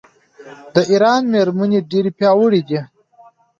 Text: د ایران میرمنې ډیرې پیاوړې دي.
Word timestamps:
د 0.73 0.75
ایران 0.91 1.21
میرمنې 1.33 1.79
ډیرې 1.89 2.11
پیاوړې 2.17 2.61
دي. 2.67 2.79